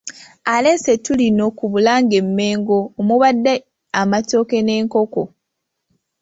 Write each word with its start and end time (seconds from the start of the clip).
Aleese 0.53 0.89
ettu 0.95 1.11
lino 1.19 1.45
ku 1.57 1.65
Bulange 1.71 2.15
e 2.21 2.25
Mmengo 2.27 2.77
omubadde 2.99 3.53
amatooke 4.01 4.57
n'enkoko. 4.63 5.23